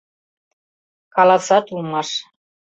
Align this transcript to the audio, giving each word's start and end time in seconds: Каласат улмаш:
Каласат 1.13 1.65
улмаш: 1.73 2.09